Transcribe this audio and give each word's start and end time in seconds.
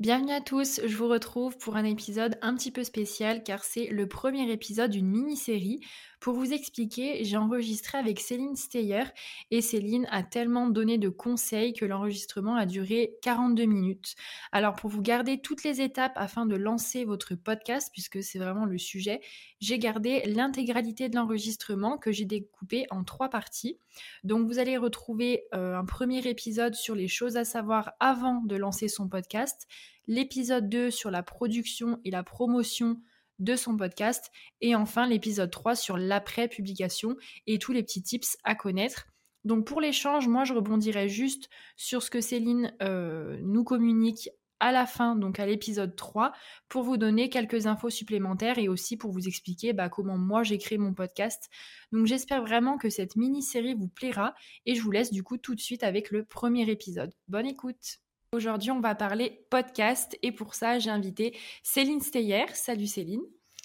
Bienvenue 0.00 0.30
à 0.30 0.40
tous, 0.40 0.80
je 0.86 0.96
vous 0.96 1.08
retrouve 1.08 1.58
pour 1.58 1.74
un 1.74 1.82
épisode 1.82 2.38
un 2.40 2.54
petit 2.54 2.70
peu 2.70 2.84
spécial 2.84 3.42
car 3.42 3.64
c'est 3.64 3.86
le 3.86 4.06
premier 4.06 4.48
épisode 4.52 4.92
d'une 4.92 5.08
mini-série. 5.08 5.80
Pour 6.20 6.34
vous 6.34 6.52
expliquer, 6.52 7.22
j'ai 7.22 7.36
enregistré 7.36 7.96
avec 7.96 8.18
Céline 8.18 8.56
Steyer 8.56 9.04
et 9.52 9.62
Céline 9.62 10.08
a 10.10 10.24
tellement 10.24 10.68
donné 10.68 10.98
de 10.98 11.08
conseils 11.08 11.72
que 11.72 11.84
l'enregistrement 11.84 12.56
a 12.56 12.66
duré 12.66 13.16
42 13.22 13.64
minutes. 13.66 14.16
Alors 14.50 14.74
pour 14.74 14.90
vous 14.90 15.00
garder 15.00 15.40
toutes 15.40 15.62
les 15.62 15.80
étapes 15.80 16.14
afin 16.16 16.44
de 16.44 16.56
lancer 16.56 17.04
votre 17.04 17.36
podcast, 17.36 17.90
puisque 17.92 18.20
c'est 18.20 18.40
vraiment 18.40 18.64
le 18.64 18.78
sujet, 18.78 19.20
j'ai 19.60 19.78
gardé 19.78 20.22
l'intégralité 20.26 21.08
de 21.08 21.14
l'enregistrement 21.14 21.98
que 21.98 22.10
j'ai 22.10 22.24
découpé 22.24 22.86
en 22.90 23.04
trois 23.04 23.30
parties. 23.30 23.78
Donc 24.24 24.48
vous 24.48 24.58
allez 24.58 24.76
retrouver 24.76 25.44
euh, 25.54 25.76
un 25.76 25.84
premier 25.84 26.26
épisode 26.26 26.74
sur 26.74 26.96
les 26.96 27.08
choses 27.08 27.36
à 27.36 27.44
savoir 27.44 27.92
avant 28.00 28.42
de 28.42 28.56
lancer 28.56 28.88
son 28.88 29.08
podcast, 29.08 29.68
l'épisode 30.08 30.68
2 30.68 30.90
sur 30.90 31.12
la 31.12 31.22
production 31.22 32.00
et 32.04 32.10
la 32.10 32.24
promotion 32.24 33.00
de 33.38 33.56
son 33.56 33.76
podcast 33.76 34.30
et 34.60 34.74
enfin 34.74 35.06
l'épisode 35.06 35.50
3 35.50 35.74
sur 35.74 35.96
l'après-publication 35.96 37.16
et 37.46 37.58
tous 37.58 37.72
les 37.72 37.82
petits 37.82 38.02
tips 38.02 38.36
à 38.44 38.54
connaître. 38.54 39.06
Donc 39.44 39.66
pour 39.66 39.80
l'échange, 39.80 40.28
moi 40.28 40.44
je 40.44 40.54
rebondirai 40.54 41.08
juste 41.08 41.48
sur 41.76 42.02
ce 42.02 42.10
que 42.10 42.20
Céline 42.20 42.74
euh, 42.82 43.38
nous 43.42 43.64
communique 43.64 44.28
à 44.60 44.72
la 44.72 44.86
fin, 44.86 45.14
donc 45.14 45.38
à 45.38 45.46
l'épisode 45.46 45.94
3, 45.94 46.32
pour 46.68 46.82
vous 46.82 46.96
donner 46.96 47.28
quelques 47.28 47.66
infos 47.66 47.90
supplémentaires 47.90 48.58
et 48.58 48.68
aussi 48.68 48.96
pour 48.96 49.12
vous 49.12 49.28
expliquer 49.28 49.72
bah, 49.72 49.88
comment 49.88 50.18
moi 50.18 50.42
j'ai 50.42 50.58
créé 50.58 50.78
mon 50.78 50.94
podcast. 50.94 51.48
Donc 51.92 52.06
j'espère 52.06 52.42
vraiment 52.42 52.76
que 52.76 52.90
cette 52.90 53.16
mini-série 53.16 53.74
vous 53.74 53.88
plaira 53.88 54.34
et 54.66 54.74
je 54.74 54.82
vous 54.82 54.90
laisse 54.90 55.12
du 55.12 55.22
coup 55.22 55.36
tout 55.36 55.54
de 55.54 55.60
suite 55.60 55.84
avec 55.84 56.10
le 56.10 56.24
premier 56.24 56.68
épisode. 56.68 57.14
Bonne 57.28 57.46
écoute 57.46 58.00
Aujourd'hui 58.34 58.70
on 58.70 58.80
va 58.80 58.94
parler 58.94 59.46
podcast 59.48 60.18
et 60.22 60.32
pour 60.32 60.54
ça 60.54 60.78
j'ai 60.78 60.90
invité 60.90 61.34
Céline 61.62 62.02
Steyer. 62.02 62.44
Salut 62.52 62.86
Céline 62.86 63.22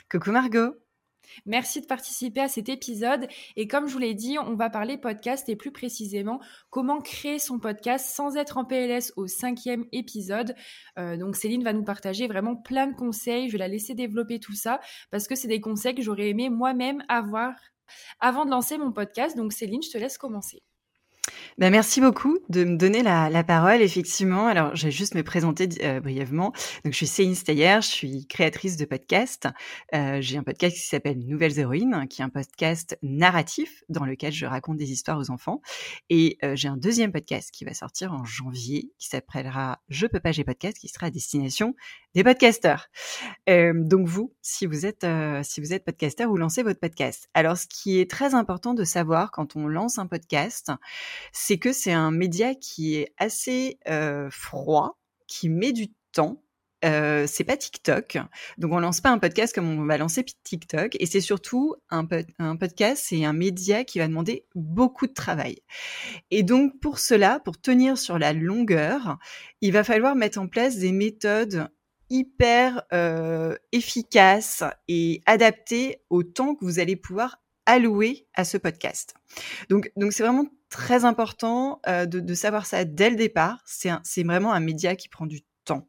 Coucou 0.10 0.32
Margot 0.32 0.76
Merci 1.46 1.82
de 1.82 1.86
participer 1.86 2.40
à 2.40 2.48
cet 2.48 2.70
épisode. 2.70 3.28
Et 3.58 3.68
comme 3.68 3.88
je 3.88 3.94
vous 3.94 4.00
l'ai 4.00 4.14
dit, 4.14 4.38
on 4.40 4.56
va 4.56 4.70
parler 4.70 4.98
podcast 4.98 5.50
et 5.50 5.58
plus 5.58 5.72
précisément 5.72 6.40
comment 6.70 7.02
créer 7.02 7.40
son 7.40 7.60
podcast 7.60 8.06
sans 8.16 8.38
être 8.38 8.58
en 8.58 8.64
PLS 8.64 9.12
au 9.18 9.28
cinquième 9.28 9.86
épisode. 9.92 10.56
Euh, 10.98 11.18
donc 11.18 11.36
Céline 11.36 11.64
va 11.64 11.74
nous 11.74 11.84
partager 11.84 12.28
vraiment 12.28 12.56
plein 12.56 12.88
de 12.88 12.96
conseils. 12.96 13.48
Je 13.48 13.54
vais 13.54 13.58
la 13.58 13.68
laisser 13.68 13.96
développer 13.96 14.40
tout 14.40 14.56
ça 14.56 14.80
parce 15.12 15.28
que 15.28 15.36
c'est 15.36 15.50
des 15.50 15.60
conseils 15.60 15.96
que 15.96 16.02
j'aurais 16.02 16.30
aimé 16.30 16.50
moi-même 16.50 17.04
avoir 17.10 17.54
avant 18.22 18.46
de 18.46 18.52
lancer 18.52 18.78
mon 18.78 18.94
podcast. 18.94 19.36
Donc 19.36 19.52
Céline, 19.52 19.84
je 19.84 19.90
te 19.90 19.98
laisse 19.98 20.18
commencer. 20.18 20.64
Ben, 21.60 21.70
merci 21.70 22.02
beaucoup 22.02 22.40
de 22.50 22.64
me 22.64 22.78
donner 22.78 23.04
la, 23.04 23.30
la 23.30 23.44
parole. 23.44 23.82
Effectivement, 23.82 24.48
alors 24.48 24.76
je 24.76 24.86
vais 24.86 24.92
juste 24.92 25.14
me 25.14 25.22
présenter 25.22 25.70
euh, 25.84 26.00
brièvement. 26.00 26.52
Donc, 26.84 26.94
je 26.94 26.98
suis 26.98 27.08
Céline 27.08 27.36
Steyer, 27.36 27.78
je 27.82 27.88
suis 27.88 28.26
créatrice 28.26 28.76
de 28.76 28.86
podcast. 28.86 29.48
Euh, 29.94 30.18
j'ai 30.20 30.38
un 30.38 30.44
podcast 30.44 30.76
qui 30.76 30.82
s'appelle 30.82 31.20
Nouvelles 31.20 31.60
Héroïnes, 31.60 32.08
qui 32.10 32.22
est 32.22 32.26
un 32.26 32.30
podcast 32.30 32.98
narratif 33.04 33.84
dans 33.88 34.06
lequel 34.06 34.34
je 34.34 34.48
raconte 34.48 34.78
des 34.78 34.92
histoires 34.92 35.20
aux 35.20 35.30
enfants. 35.30 35.62
Et 36.10 36.38
euh, 36.44 36.56
j'ai 36.56 36.68
un 36.68 36.78
deuxième 36.78 37.12
podcast 37.12 37.52
qui 37.52 37.66
va 37.66 37.74
sortir 37.76 38.14
en 38.14 38.26
janvier, 38.26 38.92
qui 38.98 39.08
s'appellera 39.08 39.80
Je 39.90 40.08
peux 40.08 40.20
pas, 40.20 40.32
j'ai 40.32 40.44
podcast, 40.44 40.78
qui 40.80 40.88
sera 40.88 41.08
à 41.08 41.12
destination 41.12 41.76
des 42.16 42.24
podcasteurs. 42.24 42.88
Euh, 43.50 43.74
donc 43.76 44.08
vous, 44.08 44.34
si 44.42 44.66
vous 44.66 44.86
êtes 44.86 45.04
euh, 45.04 45.42
si 45.44 45.62
vous 45.62 45.74
êtes 45.74 45.84
podcasteur, 45.84 46.30
vous 46.30 46.38
lancez 46.38 46.64
votre 46.64 46.80
podcast. 46.80 47.30
Alors, 47.34 47.58
ce 47.58 47.68
qui 47.68 48.00
est 48.00 48.10
très 48.10 48.36
important 48.36 48.74
de 48.74 48.84
savoir 48.84 49.32
quand 49.32 49.56
on 49.56 49.68
lance 49.68 49.98
un 49.98 50.08
podcast, 50.08 50.72
c'est 51.32 51.58
que 51.58 51.74
c'est 51.74 51.94
un 51.94 52.12
média 52.12 52.56
qui 52.56 52.96
est 52.96 53.14
assez 53.18 53.80
euh, 53.88 54.30
froid, 54.32 55.00
qui 55.28 55.50
met 55.50 55.72
du 55.72 55.88
temps. 56.12 56.42
Euh, 56.86 57.26
c'est 57.28 57.46
pas 57.46 57.56
TikTok, 57.56 58.18
donc 58.58 58.74
on 58.74 58.80
lance 58.80 59.00
pas 59.00 59.10
un 59.10 59.18
podcast 59.18 59.56
comme 59.56 59.70
on 59.70 59.86
va 59.86 59.98
lancer 59.98 60.26
TikTok, 60.44 60.98
et 61.00 61.06
c'est 61.06 61.22
surtout 61.22 61.76
un, 61.90 62.06
un 62.40 62.58
podcast, 62.58 63.06
c'est 63.08 63.24
un 63.24 63.32
média 63.32 63.86
qui 63.86 64.00
va 64.00 64.08
demander 64.10 64.46
beaucoup 64.54 65.08
de 65.08 65.14
travail. 65.14 65.60
Et 66.30 66.44
donc 66.44 66.78
pour 66.82 67.00
cela, 67.00 67.40
pour 67.40 67.58
tenir 67.58 67.98
sur 67.98 68.20
la 68.20 68.34
longueur, 68.34 69.18
il 69.62 69.72
va 69.72 69.86
falloir 69.86 70.18
mettre 70.18 70.40
en 70.40 70.50
place 70.50 70.76
des 70.76 70.92
méthodes 70.92 71.70
hyper 72.10 72.84
euh, 72.94 73.56
efficaces 73.72 74.64
et 74.88 75.22
adaptées 75.26 76.02
au 76.10 76.24
temps 76.24 76.56
que 76.56 76.66
vous 76.66 76.80
allez 76.80 76.96
pouvoir 76.96 77.38
allouer 77.66 78.28
à 78.34 78.44
ce 78.44 78.58
podcast. 78.58 79.16
Donc, 79.70 79.92
donc 79.96 80.14
c'est 80.14 80.24
vraiment 80.24 80.48
très 80.70 81.06
important 81.06 81.82
euh, 81.88 82.06
de, 82.06 82.20
de, 82.20 82.34
savoir 82.34 82.66
ça 82.66 82.84
dès 82.84 83.10
le 83.10 83.16
départ. 83.16 83.64
C'est 83.66 84.24
vraiment 84.24 84.54
un 84.54 84.60
média 84.60 84.96
qui 84.96 85.08
prend 85.08 85.26
du 85.26 85.42
temps. 85.64 85.88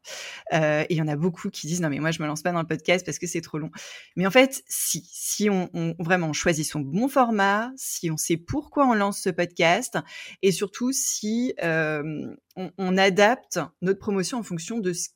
Euh, 0.53 0.83
et 0.83 0.93
il 0.93 0.97
y 0.97 1.01
en 1.01 1.07
a 1.07 1.15
beaucoup 1.15 1.49
qui 1.49 1.67
disent 1.67 1.81
non 1.81 1.89
mais 1.89 1.99
moi 1.99 2.11
je 2.11 2.21
me 2.21 2.27
lance 2.27 2.41
pas 2.41 2.51
dans 2.51 2.61
le 2.61 2.67
podcast 2.67 3.05
parce 3.05 3.19
que 3.19 3.27
c'est 3.27 3.41
trop 3.41 3.57
long. 3.57 3.71
Mais 4.15 4.25
en 4.25 4.31
fait, 4.31 4.63
si, 4.67 5.07
si 5.11 5.49
on, 5.49 5.69
on, 5.73 5.95
vraiment 5.99 6.33
choisit 6.33 6.65
son 6.65 6.79
bon 6.79 7.07
format, 7.07 7.71
si 7.75 8.09
on 8.09 8.17
sait 8.17 8.37
pourquoi 8.37 8.87
on 8.87 8.93
lance 8.93 9.19
ce 9.19 9.29
podcast, 9.29 9.97
et 10.41 10.51
surtout 10.51 10.91
si 10.91 11.53
euh, 11.63 12.33
on, 12.55 12.71
on, 12.77 12.97
adapte 12.97 13.59
notre 13.81 13.99
promotion 13.99 14.39
en 14.39 14.43
fonction 14.43 14.79
de 14.79 14.93
ce 14.93 15.09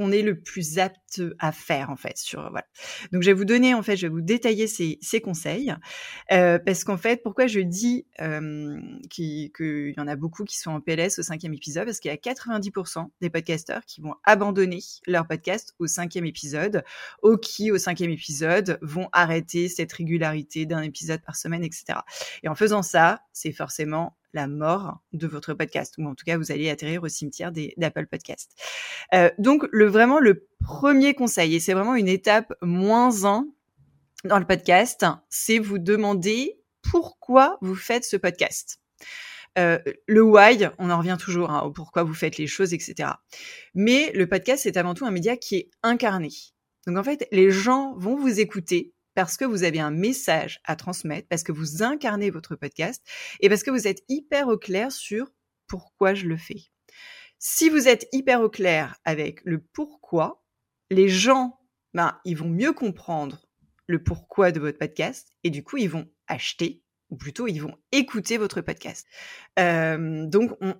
qu'on 0.00 0.12
est 0.12 0.22
le 0.22 0.40
plus 0.40 0.78
apte 0.78 1.20
à 1.38 1.52
faire 1.52 1.90
en 1.90 1.96
fait 1.96 2.16
sur 2.16 2.40
voilà. 2.40 2.64
Donc 3.12 3.22
je 3.22 3.26
vais 3.26 3.34
vous 3.34 3.44
donner 3.44 3.74
en 3.74 3.82
fait, 3.82 3.96
je 3.96 4.06
vais 4.06 4.12
vous 4.12 4.22
détailler 4.22 4.66
ces, 4.66 5.20
conseils 5.20 5.74
euh, 6.32 6.58
parce 6.58 6.84
qu'en 6.84 6.96
fait 6.96 7.22
pourquoi 7.22 7.46
je 7.46 7.60
dis 7.60 8.06
qu'il 9.10 9.50
y 9.52 10.00
en 10.00 10.08
a 10.08 10.16
beaucoup 10.16 10.44
qui 10.44 10.58
sont 10.58 10.70
en 10.70 10.80
PLS 10.80 11.18
au 11.18 11.22
cinquième 11.22 11.52
épisode 11.52 11.84
parce 11.84 12.00
qu'il 12.00 12.10
y 12.10 12.14
a 12.14 12.16
90% 12.16 13.08
des 13.20 13.28
podcasteurs 13.28 13.84
qui 13.84 14.00
vont 14.00 14.14
abandonner 14.24 14.80
leur 15.06 15.26
podcast 15.26 15.74
au 15.78 15.86
cinquième 15.86 16.24
épisode 16.24 16.82
ou 17.22 17.36
qui 17.36 17.70
au 17.70 17.76
cinquième 17.76 18.10
épisode 18.10 18.78
vont 18.80 19.10
arrêter 19.12 19.68
cette 19.68 19.92
régularité 19.92 20.64
d'un 20.64 20.80
épisode 20.80 21.20
par 21.22 21.36
semaine 21.36 21.62
etc. 21.62 21.98
Et 22.42 22.48
en 22.48 22.54
faisant 22.54 22.82
ça 22.82 23.20
c'est 23.34 23.52
forcément 23.52 24.16
la 24.32 24.46
mort 24.46 25.00
de 25.12 25.26
votre 25.26 25.54
podcast, 25.54 25.94
ou 25.98 26.06
en 26.06 26.14
tout 26.14 26.24
cas 26.24 26.36
vous 26.36 26.52
allez 26.52 26.70
atterrir 26.70 27.02
au 27.02 27.08
cimetière 27.08 27.52
d'Apple 27.52 28.06
Podcast. 28.06 28.52
Euh, 29.14 29.30
donc 29.38 29.66
le 29.72 29.86
vraiment 29.86 30.18
le 30.18 30.46
premier 30.64 31.14
conseil, 31.14 31.54
et 31.54 31.60
c'est 31.60 31.74
vraiment 31.74 31.94
une 31.94 32.08
étape 32.08 32.52
moins 32.62 33.24
un 33.24 33.46
dans 34.24 34.38
le 34.38 34.46
podcast, 34.46 35.06
c'est 35.28 35.58
vous 35.58 35.78
demander 35.78 36.60
pourquoi 36.82 37.58
vous 37.60 37.74
faites 37.74 38.04
ce 38.04 38.16
podcast. 38.16 38.80
Euh, 39.58 39.78
le 40.06 40.22
why, 40.22 40.68
on 40.78 40.90
en 40.90 40.98
revient 40.98 41.16
toujours 41.18 41.50
hein, 41.50 41.62
au 41.62 41.70
pourquoi 41.70 42.04
vous 42.04 42.14
faites 42.14 42.38
les 42.38 42.46
choses, 42.46 42.72
etc. 42.72 43.10
Mais 43.74 44.12
le 44.12 44.28
podcast, 44.28 44.62
c'est 44.62 44.76
avant 44.76 44.94
tout 44.94 45.06
un 45.06 45.10
média 45.10 45.36
qui 45.36 45.56
est 45.56 45.70
incarné. 45.82 46.30
Donc 46.86 46.96
en 46.96 47.02
fait, 47.02 47.26
les 47.32 47.50
gens 47.50 47.94
vont 47.96 48.16
vous 48.16 48.40
écouter 48.40 48.92
parce 49.14 49.36
que 49.36 49.44
vous 49.44 49.64
avez 49.64 49.80
un 49.80 49.90
message 49.90 50.60
à 50.64 50.76
transmettre, 50.76 51.28
parce 51.28 51.42
que 51.42 51.52
vous 51.52 51.82
incarnez 51.82 52.30
votre 52.30 52.56
podcast 52.56 53.02
et 53.40 53.48
parce 53.48 53.62
que 53.62 53.70
vous 53.70 53.86
êtes 53.86 54.02
hyper 54.08 54.48
au 54.48 54.56
clair 54.56 54.92
sur 54.92 55.32
pourquoi 55.66 56.14
je 56.14 56.26
le 56.26 56.36
fais. 56.36 56.70
Si 57.38 57.70
vous 57.70 57.88
êtes 57.88 58.06
hyper 58.12 58.42
au 58.42 58.50
clair 58.50 58.96
avec 59.04 59.40
le 59.44 59.60
pourquoi, 59.60 60.44
les 60.90 61.08
gens, 61.08 61.58
ben, 61.94 62.18
ils 62.24 62.36
vont 62.36 62.48
mieux 62.48 62.72
comprendre 62.72 63.46
le 63.86 64.02
pourquoi 64.02 64.52
de 64.52 64.60
votre 64.60 64.78
podcast 64.78 65.32
et 65.42 65.50
du 65.50 65.64
coup, 65.64 65.76
ils 65.78 65.90
vont 65.90 66.08
acheter 66.26 66.82
ou 67.08 67.16
plutôt 67.16 67.48
ils 67.48 67.60
vont 67.60 67.76
écouter 67.92 68.36
votre 68.38 68.60
podcast. 68.60 69.06
Euh, 69.58 70.26
donc, 70.26 70.56
on, 70.60 70.74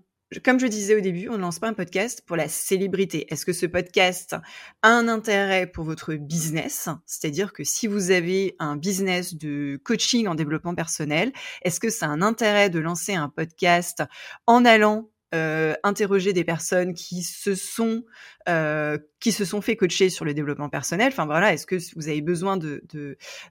comme 0.45 0.61
je 0.61 0.67
disais 0.67 0.95
au 0.95 1.01
début, 1.01 1.29
on 1.29 1.33
ne 1.37 1.43
lance 1.43 1.59
pas 1.59 1.69
un 1.69 1.75
podcast 1.75 2.23
pour 2.25 2.37
la 2.37 2.49
célébrité. 2.49 3.27
Est-ce 3.33 3.45
que 3.45 3.53
ce 3.53 3.67
podcast 3.67 4.37
a 4.83 4.89
un 4.89 5.09
intérêt 5.09 5.67
pour 5.67 5.85
votre 5.85 6.15
business? 6.15 6.89
C'est-à-dire 7.05 7.53
que 7.53 7.65
si 7.65 7.89
vous 7.89 8.13
avez 8.13 8.55
un 8.61 8.77
business 8.77 9.35
de 9.35 9.81
coaching 9.83 10.29
en 10.29 10.37
développement 10.37 10.75
personnel, 10.75 11.33
est-ce 11.63 11.81
que 11.81 11.91
ça 11.91 12.07
a 12.07 12.11
un 12.11 12.23
intérêt 12.23 12.71
de 12.71 12.79
lancer 12.79 13.15
un 13.15 13.29
podcast 13.29 14.05
en 14.47 14.65
allant 14.65 15.11
euh, 15.35 15.75
interroger 15.83 16.33
des 16.33 16.45
personnes 16.45 16.95
qui 16.95 17.23
se 17.23 17.55
sont 17.55 18.05
euh, 18.49 18.99
qui 19.21 19.33
se 19.33 19.45
sont 19.45 19.61
fait 19.61 19.77
coacher 19.77 20.11
sur 20.11 20.25
le 20.25 20.33
développement 20.33 20.69
personnel? 20.69 21.09
Enfin 21.09 21.27
voilà, 21.27 21.53
est-ce 21.53 21.67
que 21.67 21.77
vous 21.97 22.09
avez 22.09 22.21
besoin 22.21 22.57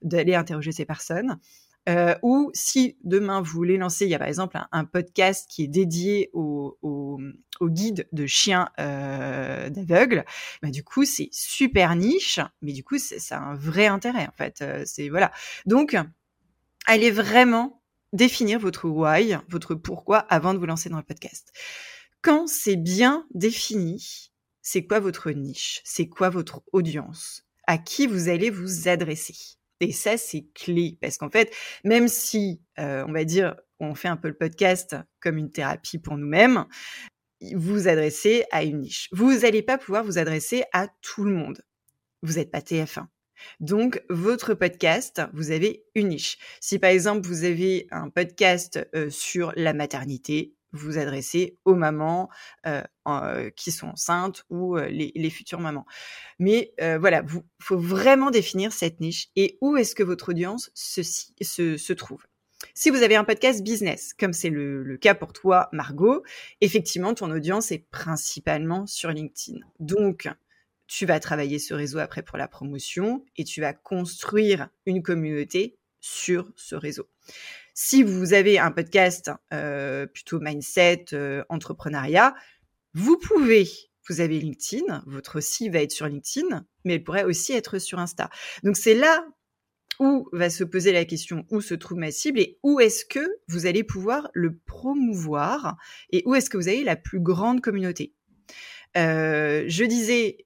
d'aller 0.02 0.36
interroger 0.36 0.72
ces 0.72 0.86
personnes? 0.86 1.40
Euh, 1.90 2.14
ou 2.22 2.52
si 2.54 2.98
demain 3.04 3.42
vous 3.42 3.52
voulez 3.52 3.78
lancer, 3.78 4.06
il 4.06 4.12
y 4.12 4.16
a 4.16 4.20
par 4.20 4.28
exemple 4.28 4.60
un, 4.72 4.86
podcast 4.86 5.50
qui 5.50 5.64
est 5.64 5.68
dédié 5.68 6.30
au, 6.34 6.78
au, 6.82 7.20
guide 7.64 8.08
de 8.12 8.28
chiens 8.28 8.70
euh, 8.80 9.70
d'aveugles, 9.70 10.24
bah, 10.62 10.70
du 10.70 10.84
coup 10.84 11.04
c'est 11.04 11.30
super 11.32 11.96
niche, 11.96 12.40
mais 12.62 12.74
du 12.74 12.84
coup 12.84 12.98
c'est 13.00 13.34
un 13.34 13.56
vrai 13.56 13.88
intérêt 13.88 14.28
en 14.28 14.34
fait. 14.38 14.62
Euh, 14.62 14.84
c'est 14.86 15.10
voilà. 15.10 15.32
Donc 15.66 15.98
allez 16.86 17.12
vraiment 17.12 17.82
définir 18.14 18.60
votre 18.60 18.88
why, 18.88 19.38
votre 19.50 19.74
pourquoi 19.74 20.20
avant 20.20 20.54
de 20.54 20.60
vous 20.60 20.68
lancer 20.68 20.90
dans 20.90 20.98
le 20.98 21.04
podcast. 21.04 21.52
Quand 22.22 22.48
c'est 22.48 22.76
bien 22.76 23.26
défini, 23.34 24.32
c'est 24.62 24.86
quoi 24.86 25.00
votre 25.00 25.32
niche, 25.32 25.82
c'est 25.84 26.08
quoi 26.08 26.30
votre 26.30 26.62
audience, 26.72 27.46
à 27.66 27.78
qui 27.78 28.06
vous 28.06 28.30
allez 28.30 28.52
vous 28.52 28.88
adresser? 28.88 29.59
Et 29.80 29.92
ça, 29.92 30.18
c'est 30.18 30.46
clé 30.54 30.98
parce 31.02 31.18
qu'en 31.18 31.30
fait, 31.30 31.54
même 31.84 32.08
si, 32.08 32.62
euh, 32.80 33.06
on 33.08 33.14
va 33.14 33.24
dire, 33.24 33.56
on 33.80 33.96
fait 33.96 34.10
un 34.10 34.18
peu 34.18 34.28
le 34.28 34.38
podcast 34.38 34.96
comme 35.22 35.38
une 35.38 35.52
thérapie 35.52 36.00
pour 36.00 36.18
nous-mêmes, 36.18 36.66
vous 37.54 37.88
adressez 37.88 38.46
à 38.52 38.64
une 38.64 38.82
niche. 38.82 39.08
Vous 39.12 39.40
n'allez 39.40 39.62
pas 39.62 39.78
pouvoir 39.78 40.04
vous 40.04 40.18
adresser 40.18 40.64
à 40.74 40.88
tout 41.02 41.24
le 41.24 41.32
monde. 41.32 41.62
Vous 42.22 42.34
n'êtes 42.34 42.52
pas 42.52 42.60
TF1. 42.60 43.08
Donc, 43.62 44.04
votre 44.10 44.54
podcast, 44.54 45.22
vous 45.34 45.52
avez 45.52 45.86
une 45.96 46.10
niche. 46.10 46.38
Si 46.60 46.78
par 46.78 46.90
exemple, 46.90 47.26
vous 47.26 47.46
avez 47.46 47.88
un 47.92 48.10
podcast 48.10 48.86
euh, 48.96 49.10
sur 49.10 49.54
la 49.56 49.74
maternité, 49.74 50.56
vous 50.72 50.98
adressez 50.98 51.58
aux 51.66 51.76
mamans 51.76 52.30
qui 53.56 53.72
sont 53.72 53.88
enceintes 53.88 54.44
ou 54.50 54.78
les, 54.78 55.30
futures 55.30 55.60
mamans. 55.60 55.86
Mais 56.38 56.74
voilà, 57.00 57.24
il 57.26 57.42
faut 57.60 57.78
vraiment 57.78 58.32
définir 58.32 58.72
cette 58.74 59.00
niche 59.00 59.30
et 59.36 59.58
où 59.62 59.78
est-ce 59.78 59.96
que 59.96 60.04
votre 60.04 60.30
audience 60.30 60.72
se, 60.74 61.94
trouve. 61.94 62.26
Si 62.74 62.90
vous 62.90 63.04
avez 63.04 63.16
un 63.16 63.24
podcast 63.24 63.64
business, 63.64 64.14
comme 64.14 64.34
c'est 64.34 64.50
le, 64.50 64.98
cas 64.98 65.16
pour 65.16 65.34
toi, 65.34 65.70
Margot, 65.72 66.24
effectivement, 66.62 67.14
ton 67.14 67.32
audience 67.32 67.72
est 67.72 67.90
principalement 67.90 68.86
sur 68.86 69.12
LinkedIn. 69.12 69.60
Donc, 69.80 70.28
tu 70.88 71.06
vas 71.06 71.20
travailler 71.20 71.60
ce 71.60 71.74
réseau 71.74 72.00
après 72.00 72.24
pour 72.24 72.38
la 72.38 72.48
promotion 72.48 73.24
et 73.38 73.44
tu 73.44 73.62
vas 73.62 73.74
construire 73.74 74.70
une 74.86 75.04
communauté 75.04 75.78
sur 76.02 76.52
ce 76.56 76.76
réseau. 76.76 77.08
Si 77.82 78.04
vous 78.04 78.34
avez 78.34 78.60
un 78.60 78.72
podcast 78.72 79.32
euh, 79.54 80.06
plutôt 80.06 80.42
mindset, 80.42 81.06
euh, 81.14 81.46
entrepreneuriat, 81.48 82.36
vous 82.94 83.18
pouvez, 83.18 83.70
vous 84.10 84.20
avez 84.20 84.38
LinkedIn, 84.38 85.02
votre 85.08 85.40
site 85.40 85.72
va 85.72 85.82
être 85.82 85.94
sur 85.94 86.06
LinkedIn, 86.06 86.66
mais 86.84 86.96
elle 86.96 87.04
pourrait 87.06 87.24
aussi 87.24 87.54
être 87.54 87.80
sur 87.80 87.98
Insta. 87.98 88.30
Donc 88.64 88.76
c'est 88.76 88.96
là 88.96 89.26
où 89.98 90.28
va 90.34 90.50
se 90.50 90.66
poser 90.66 90.92
la 90.92 91.06
question 91.06 91.46
où 91.52 91.62
se 91.62 91.74
trouve 91.74 92.00
ma 92.00 92.12
cible 92.12 92.42
et 92.42 92.60
où 92.64 92.82
est-ce 92.82 93.06
que 93.06 93.26
vous 93.48 93.66
allez 93.66 93.86
pouvoir 93.86 94.30
le 94.34 94.58
promouvoir 94.58 95.78
et 96.12 96.22
où 96.26 96.36
est-ce 96.36 96.50
que 96.50 96.58
vous 96.58 96.68
avez 96.68 96.84
la 96.84 96.98
plus 96.98 97.22
grande 97.22 97.62
communauté? 97.62 98.14
Euh, 98.98 99.64
je 99.68 99.86
disais, 99.86 100.44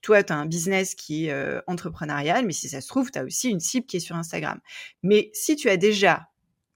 toi, 0.00 0.22
tu 0.22 0.32
as 0.32 0.36
un 0.36 0.46
business 0.46 0.94
qui 0.94 1.26
est 1.26 1.60
entrepreneurial, 1.66 2.46
mais 2.46 2.54
si 2.54 2.70
ça 2.70 2.80
se 2.80 2.88
trouve, 2.88 3.10
tu 3.10 3.18
as 3.18 3.24
aussi 3.24 3.50
une 3.50 3.60
cible 3.60 3.84
qui 3.84 3.98
est 3.98 4.00
sur 4.00 4.16
Instagram. 4.16 4.58
Mais 5.02 5.28
si 5.34 5.54
tu 5.54 5.68
as 5.68 5.76
déjà 5.76 6.31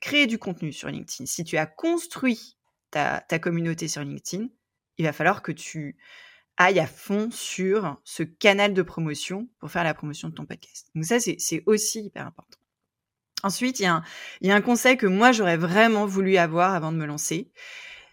créer 0.06 0.28
du 0.28 0.38
contenu 0.38 0.72
sur 0.72 0.88
LinkedIn, 0.88 1.26
si 1.26 1.42
tu 1.42 1.56
as 1.56 1.66
construit 1.66 2.56
ta, 2.92 3.20
communauté 3.40 3.88
sur 3.88 4.02
LinkedIn, 4.02 4.46
il 4.98 5.04
va 5.04 5.12
falloir 5.12 5.42
que 5.42 5.50
tu 5.50 5.96
ailles 6.58 6.78
à 6.78 6.86
fond 6.86 7.28
sur 7.32 8.00
ce 8.04 8.22
canal 8.22 8.72
de 8.72 8.82
promotion 8.82 9.48
pour 9.58 9.68
faire 9.68 9.82
la 9.82 9.94
promotion 9.94 10.28
de 10.28 10.34
ton 10.34 10.46
podcast. 10.46 10.90
Donc 10.94 11.04
ça, 11.04 11.18
c'est 11.18 11.64
aussi 11.66 12.04
hyper 12.04 12.24
important. 12.24 12.58
Ensuite, 13.42 13.80
il 13.80 13.82
y, 13.82 13.86
a 13.86 14.54
un, 14.54 14.60
conseil 14.60 14.96
que 14.96 15.08
moi, 15.08 15.32
j'aurais 15.32 15.56
vraiment 15.56 16.06
voulu 16.06 16.36
avoir 16.36 16.74
avant 16.74 16.92
de 16.92 16.98
me 16.98 17.04
lancer. 17.04 17.50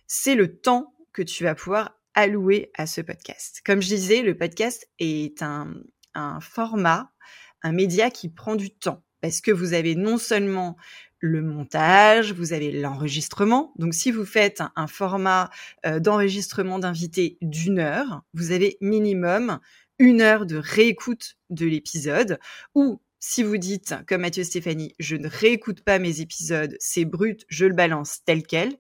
C'est 0.08 0.34
le 0.34 0.60
temps 0.60 0.96
que 1.12 1.22
tu 1.22 1.44
vas 1.44 1.54
pouvoir 1.54 1.96
allouer 2.16 2.72
à 2.74 2.88
ce 2.88 3.02
podcast. 3.02 3.62
Comme 3.64 3.84
je 3.84 3.88
disais, 3.88 4.24
le 4.24 4.36
podcast 4.36 4.90
est 4.98 5.44
un 5.44 6.40
format, 6.42 7.14
un 7.62 7.72
média 7.72 8.10
qui 8.10 8.30
prend 8.30 8.56
du 8.56 8.72
temps 8.72 9.04
parce 9.24 9.40
que 9.40 9.52
vous 9.52 9.74
avez 9.74 9.96
non 9.96 10.18
seulement 10.18 10.76
le 11.24 11.42
montage, 11.42 12.34
vous 12.34 12.52
avez 12.52 12.70
l'enregistrement. 12.74 13.72
Donc 13.78 13.94
si 13.94 14.12
vous 14.12 14.26
faites 14.26 14.62
un, 14.76 14.88
format 14.88 15.50
euh, 15.86 16.02
d'enregistrement 16.02 16.80
d'invité 16.80 17.38
d'une 17.42 17.80
heure, 17.80 18.24
vous 18.34 18.52
avez 18.52 18.78
minimum 18.82 19.62
une 20.00 20.20
heure 20.20 20.46
de 20.46 20.58
réécoute 20.58 21.38
de 21.50 21.66
l'épisode 21.66 22.40
ou 22.76 23.00
si 23.20 23.42
vous 23.42 23.56
dites, 23.56 23.96
comme 24.06 24.20
Mathieu 24.20 24.44
Stéphanie, 24.44 24.96
je 25.00 25.16
ne 25.16 25.30
réécoute 25.30 25.80
pas 25.80 25.98
mes 25.98 26.20
épisodes, 26.20 26.76
c'est 26.82 27.06
brut, 27.06 27.46
je 27.48 27.66
le 27.66 27.74
balance 27.74 28.20
tel 28.26 28.44
quel, 28.44 28.76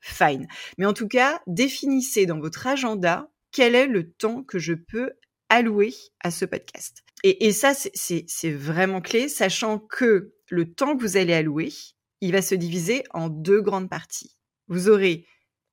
fine. 0.00 0.48
Mais 0.78 0.86
en 0.86 0.94
tout 0.94 1.08
cas, 1.08 1.42
définissez 1.46 2.24
dans 2.24 2.40
votre 2.40 2.66
agenda 2.66 3.30
quel 3.50 3.74
est 3.74 3.86
le 3.86 4.10
temps 4.10 4.42
que 4.44 4.58
je 4.58 4.72
peux 4.72 5.10
allouer 5.50 5.92
à 6.20 6.30
ce 6.30 6.46
podcast. 6.46 7.04
Et, 7.22 7.46
et 7.46 7.52
ça, 7.52 7.72
c'est 7.74 8.52
vraiment 8.52 9.00
clé, 9.00 9.28
sachant 9.28 9.78
que 9.78 10.34
le 10.48 10.72
temps 10.72 10.96
que 10.96 11.02
vous 11.02 11.16
allez 11.16 11.34
allouer, 11.34 11.72
il 12.20 12.32
va 12.32 12.42
se 12.42 12.54
diviser 12.54 13.04
en 13.12 13.28
deux 13.28 13.60
grandes 13.60 13.88
parties. 13.88 14.36
Vous 14.68 14.88
aurez 14.88 15.26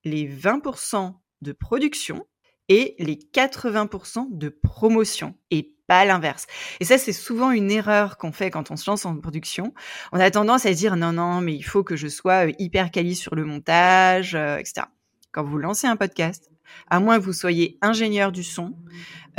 les 0.04 0.28
20% 0.28 1.13
de 1.42 1.51
production 1.51 2.25
et 2.69 2.96
les 3.00 3.16
80% 3.16 4.28
de 4.31 4.50
promotion 4.50 5.36
et 5.51 5.75
pas 5.88 6.06
l'inverse. 6.06 6.46
Et 6.80 6.86
ça, 6.86 6.98
c'est 7.00 7.13
souvent 7.13 7.52
une 7.52 7.72
erreur 7.72 8.18
qu'on 8.18 8.31
fait 8.31 8.52
quand 8.52 8.69
on 8.69 8.78
se 8.78 8.90
lance 8.90 9.06
en 9.06 9.18
production. 9.19 9.74
On 10.12 10.19
a 10.19 10.30
tendance 10.30 10.68
à 10.68 10.74
dire 10.74 10.95
non, 10.95 11.12
non, 11.12 11.42
mais 11.42 11.56
il 11.56 11.63
faut 11.63 11.84
que 11.84 11.95
je 11.95 12.07
sois 12.07 12.48
euh, 12.48 12.52
hyper 12.60 12.92
quali 12.92 13.16
sur 13.16 13.34
le 13.34 13.44
montage, 13.44 14.36
euh, 14.36 14.57
etc. 14.57 14.86
Quand 15.31 15.44
vous 15.44 15.57
lancez 15.57 15.88
un 15.88 15.95
podcast, 15.95 16.52
à 16.90 17.00
moins 17.00 17.19
que 17.19 17.24
vous 17.25 17.34
soyez 17.34 17.80
ingénieur 17.81 18.31
du 18.31 18.44
son, 18.44 18.75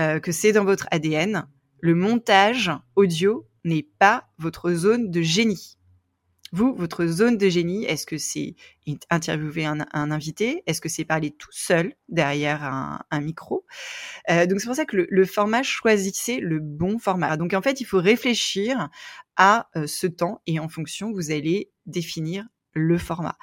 euh, 0.00 0.18
que 0.18 0.32
c'est 0.32 0.52
dans 0.52 0.64
votre 0.64 0.88
ADN, 0.90 1.46
le 1.82 1.94
montage 1.94 2.70
audio 2.96 3.46
n'est 3.64 3.86
pas 3.98 4.28
votre 4.38 4.72
zone 4.72 5.10
de 5.10 5.22
génie. 5.22 5.78
Vous, 6.52 6.74
votre 6.74 7.06
zone 7.06 7.38
de 7.38 7.48
génie, 7.48 7.84
est-ce 7.84 8.06
que 8.06 8.18
c'est 8.18 8.56
interviewer 9.08 9.66
un, 9.66 9.86
invité? 9.92 10.64
Est-ce 10.66 10.80
que 10.80 10.88
c'est 10.88 11.04
parler 11.04 11.30
tout 11.30 11.52
seul 11.52 11.94
derrière 12.08 12.64
un, 12.64 13.20
micro? 13.20 13.64
Euh, 14.28 14.46
Donc 14.46 14.60
c'est 14.60 14.66
pour 14.66 14.74
ça 14.74 14.84
que 14.84 15.06
le, 15.08 15.24
format, 15.26 15.62
choisissez 15.62 16.40
le 16.40 16.58
bon 16.58 16.98
format. 16.98 17.36
Donc 17.36 17.54
en 17.54 17.62
fait, 17.62 17.80
il 17.80 17.84
faut 17.84 18.00
réfléchir 18.00 18.88
à 19.36 19.68
euh, 19.76 19.86
ce 19.86 20.08
temps 20.08 20.42
et 20.46 20.58
en 20.58 20.68
fonction, 20.68 21.12
vous 21.12 21.30
allez 21.30 21.70
définir 21.86 22.46
le 22.72 22.98
format. 22.98 23.36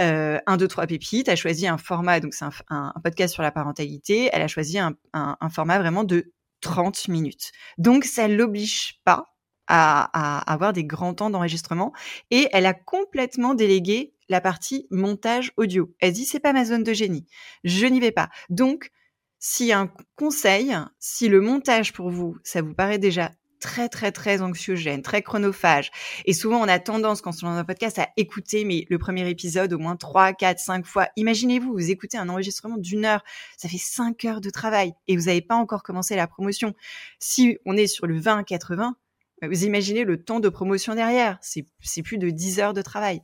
Euh, 0.00 0.38
1, 0.46 0.56
2, 0.56 0.68
3 0.68 0.86
pépites 0.86 1.28
a 1.28 1.36
choisi 1.36 1.66
un 1.66 1.78
format, 1.78 2.20
donc 2.20 2.34
c'est 2.34 2.44
un, 2.68 2.92
podcast 3.02 3.34
sur 3.34 3.42
la 3.42 3.52
parentalité, 3.52 4.30
elle 4.32 4.42
a 4.42 4.48
choisi 4.48 4.78
un, 4.78 4.96
un 5.12 5.48
format 5.48 5.78
vraiment 5.78 6.04
de 6.04 6.32
30 6.64 7.08
minutes. 7.08 7.52
Donc 7.78 8.04
ça 8.04 8.26
l'oblige 8.26 9.00
pas 9.04 9.36
à, 9.66 10.52
avoir 10.52 10.72
des 10.72 10.84
grands 10.84 11.14
temps 11.14 11.30
d'enregistrement 11.30 11.92
et 12.30 12.48
elle 12.52 12.66
a 12.66 12.74
complètement 12.74 13.54
délégué 13.54 14.14
la 14.28 14.40
partie 14.40 14.86
montage 14.90 15.52
audio. 15.56 15.94
Elle 16.00 16.12
dit 16.12 16.24
c'est 16.24 16.40
pas 16.40 16.52
ma 16.52 16.64
zone 16.64 16.82
de 16.82 16.92
génie, 16.92 17.26
je 17.62 17.86
n'y 17.86 18.00
vais 18.00 18.12
pas. 18.12 18.30
Donc 18.48 18.90
si 19.38 19.72
un 19.72 19.92
conseil, 20.16 20.74
si 20.98 21.28
le 21.28 21.40
montage 21.40 21.92
pour 21.92 22.10
vous, 22.10 22.36
ça 22.42 22.62
vous 22.62 22.74
paraît 22.74 22.98
déjà 22.98 23.30
très 23.60 23.88
très 23.88 24.12
très 24.12 24.42
anxiogène, 24.42 25.02
très 25.02 25.22
chronophage. 25.22 25.90
Et 26.24 26.32
souvent 26.32 26.58
on 26.60 26.68
a 26.68 26.78
tendance 26.78 27.20
quand 27.20 27.32
on 27.42 27.46
est 27.46 27.50
dans 27.50 27.56
un 27.56 27.64
podcast 27.64 27.98
à 27.98 28.08
écouter 28.16 28.64
mais 28.64 28.86
le 28.88 28.98
premier 28.98 29.28
épisode 29.28 29.72
au 29.72 29.78
moins 29.78 29.96
3, 29.96 30.32
4, 30.32 30.58
5 30.58 30.86
fois. 30.86 31.08
Imaginez-vous, 31.16 31.72
vous 31.72 31.90
écoutez 31.90 32.18
un 32.18 32.28
enregistrement 32.28 32.76
d'une 32.76 33.04
heure, 33.04 33.24
ça 33.56 33.68
fait 33.68 33.78
5 33.78 34.24
heures 34.24 34.40
de 34.40 34.50
travail 34.50 34.92
et 35.08 35.16
vous 35.16 35.24
n'avez 35.24 35.42
pas 35.42 35.56
encore 35.56 35.82
commencé 35.82 36.16
la 36.16 36.26
promotion. 36.26 36.74
Si 37.18 37.58
on 37.64 37.76
est 37.76 37.86
sur 37.86 38.06
le 38.06 38.18
20-80, 38.20 38.92
bah, 39.40 39.48
vous 39.48 39.64
imaginez 39.64 40.04
le 40.04 40.22
temps 40.22 40.40
de 40.40 40.48
promotion 40.48 40.94
derrière, 40.94 41.38
c'est 41.40 42.02
plus 42.02 42.18
de 42.18 42.30
10 42.30 42.60
heures 42.60 42.74
de 42.74 42.82
travail. 42.82 43.20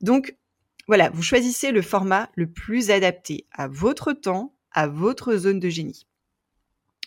Donc 0.00 0.36
voilà, 0.86 1.08
vous 1.10 1.22
choisissez 1.22 1.70
le 1.70 1.82
format 1.82 2.30
le 2.34 2.50
plus 2.50 2.90
adapté 2.90 3.46
à 3.52 3.68
votre 3.68 4.12
temps, 4.12 4.54
à 4.70 4.86
votre 4.86 5.36
zone 5.36 5.60
de 5.60 5.68
génie. 5.68 6.06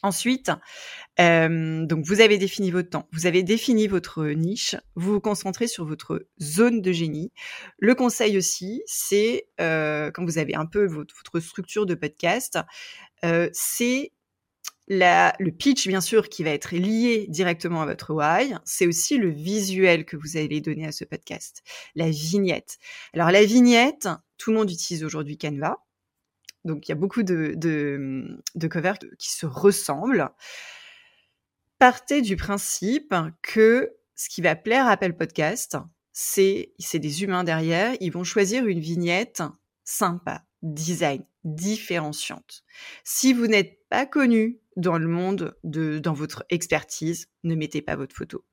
Ensuite, 0.04 0.52
euh, 1.20 1.86
donc 1.86 2.06
vous 2.06 2.22
avez 2.22 2.38
défini 2.38 2.70
votre 2.70 2.90
temps, 2.90 3.08
vous 3.12 3.26
avez 3.26 3.42
défini 3.42 3.88
votre 3.88 4.26
niche, 4.28 4.76
vous 4.96 5.14
vous 5.14 5.20
concentrez 5.20 5.68
sur 5.68 5.86
votre 5.86 6.28
zone 6.40 6.82
de 6.82 6.92
génie. 6.92 7.32
Le 7.80 7.96
conseil 7.96 8.38
aussi, 8.38 8.84
c'est 8.86 9.48
euh, 9.60 10.12
quand 10.12 10.24
vous 10.24 10.38
avez 10.38 10.56
un 10.56 10.66
peu 10.66 10.86
votre, 10.86 11.40
structure 11.40 11.86
de 11.86 11.96
podcast, 11.96 12.60
euh, 13.26 13.50
c'est 13.54 14.12
le 14.88 15.50
pitch, 15.50 15.88
bien 15.88 16.02
sûr, 16.02 16.30
qui 16.30 16.44
va 16.44 16.52
être 16.52 16.76
lié 16.76 17.26
directement 17.28 17.82
à 17.82 17.86
votre 17.86 18.14
why, 18.14 18.54
c'est 18.64 18.88
aussi 18.88 19.18
le 19.18 19.30
visuel 19.30 20.06
que 20.06 20.16
vous 20.16 20.38
allez 20.38 20.62
donner 20.62 20.86
à 20.86 20.92
ce 20.92 21.04
podcast, 21.04 21.64
la 21.96 22.10
vignette. 22.10 22.78
Alors 23.14 23.32
la 23.32 23.44
vignette, 23.44 24.08
tout 24.38 24.52
le 24.52 24.58
monde 24.58 24.72
utilise 24.72 25.04
aujourd'hui 25.04 25.38
Canva. 25.38 25.78
Donc 26.68 26.88
il 26.88 26.92
y 26.92 26.94
a 26.94 26.96
beaucoup 26.96 27.24
de, 27.24 27.54
de, 27.56 28.40
qui 29.18 29.32
se 29.32 29.46
ressemblent. 29.46 30.30
Partez 31.80 32.22
du 32.22 32.36
principe 32.36 33.16
que 33.42 33.94
ce 34.16 34.30
qui 34.30 34.42
va 34.42 34.56
plaire 34.56 34.86
à 34.86 34.92
Apple 34.92 35.14
Podcast, 35.14 35.78
c'est 36.12 36.74
des 36.94 37.24
humains 37.24 37.44
derrière. 37.44 37.96
Ils 38.02 38.12
vont 38.12 38.24
choisir 38.24 38.66
une 38.66 38.80
vignette 38.80 39.44
sympa, 39.84 40.44
design, 40.62 41.24
différenciante. 41.44 42.64
Si 43.04 43.34
vous 43.34 43.48
n'êtes 43.48 43.80
pas 43.90 44.06
connu 44.06 44.60
dans 44.76 44.98
le 44.98 45.08
monde 45.08 45.56
de 45.64 46.00
dans 46.00 46.14
votre 46.14 46.44
expertise, 46.50 47.30
ne 47.44 47.56
mettez 47.56 47.82
pas 47.82 47.96
votre 47.96 48.16
photo. 48.16 48.44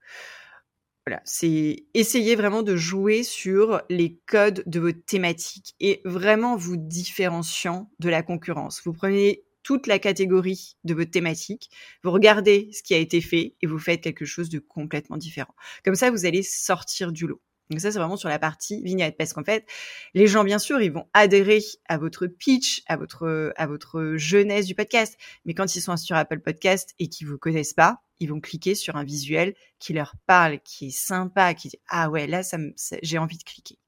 Voilà, 1.07 1.21
c'est 1.25 1.85
essayer 1.93 2.35
vraiment 2.35 2.63
de 2.63 2.77
jouer 2.77 3.25
sur 3.25 3.83
les 3.91 4.19
codes 4.27 4.63
de 4.65 4.81
votre 4.81 5.05
thématique 5.05 5.75
et 5.79 6.01
vraiment 6.07 6.57
vous 6.57 6.79
différenciant 6.79 7.91
de 7.99 8.09
la 8.09 8.23
concurrence. 8.23 8.81
Vous 8.85 8.95
prenez 8.95 9.45
toute 9.63 9.87
la 9.87 9.99
catégorie 9.99 10.77
de 10.85 10.95
votre 10.95 11.11
thématique, 11.11 11.71
vous 12.03 12.11
regardez 12.11 12.71
ce 12.73 12.83
qui 12.83 12.95
a 12.95 12.99
été 12.99 13.21
fait 13.21 13.57
et 13.61 13.67
vous 13.67 13.79
faites 13.79 14.01
quelque 14.01 14.25
chose 14.25 14.49
de 14.49 14.59
complètement 14.59 15.17
différent. 15.17 15.55
Comme 15.85 15.95
ça, 15.95 16.11
vous 16.11 16.27
allez 16.27 16.43
sortir 16.43 17.13
du 17.13 17.27
lot. 17.27 17.41
Donc 17.71 17.81
ça, 17.81 17.91
c'est 17.91 17.99
vraiment 17.99 18.19
sur 18.19 18.29
la 18.29 18.39
partie 18.39 18.83
vignette, 18.83 19.17
parce 19.17 19.33
qu'en 19.33 19.43
fait, 19.43 19.67
les 20.13 20.27
gens, 20.27 20.45
bien 20.45 20.59
sûr, 20.59 20.83
ils 20.83 20.93
vont 20.93 21.07
adhérer 21.15 21.61
à 21.89 21.97
votre 21.97 22.27
pitch, 22.27 22.83
à 22.87 22.99
votre 22.99 23.55
à 23.57 23.67
votre 23.67 24.15
jeunesse 24.17 24.67
du 24.67 24.75
podcast, 24.75 25.17
mais 25.47 25.55
quand 25.55 25.75
ils 25.75 25.81
sont 25.81 25.97
sur 25.97 26.15
Apple 26.15 26.41
Podcast 26.41 26.95
et 26.99 27.09
qu'ils 27.09 27.27
vous 27.27 27.39
connaissent 27.39 27.73
pas, 27.73 28.04
ils 28.21 28.29
vont 28.29 28.41
cliquer 28.41 28.75
sur 28.75 28.97
un 28.97 29.05
visuel 29.05 29.55
qui 29.79 29.93
leur 29.93 30.15
parle, 30.27 30.61
qui 30.61 30.89
est 30.89 30.97
sympa, 30.97 31.55
qui 31.55 31.69
dit 31.69 31.79
ah 31.89 32.11
ouais 32.11 32.27
là, 32.27 32.43
ça, 32.43 32.59
j'ai 33.03 33.19
envie 33.19 33.39
de 33.39 33.45
cliquer. 33.45 33.79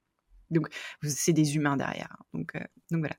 Donc 0.51 0.69
c'est 1.03 1.33
des 1.33 1.57
humains 1.57 1.77
derrière. 1.77 2.13
Hein. 2.13 2.25
Donc 2.35 2.55
euh, 2.55 2.65
donc 2.91 3.01
voilà. 3.01 3.17